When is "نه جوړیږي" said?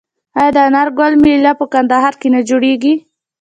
2.33-2.93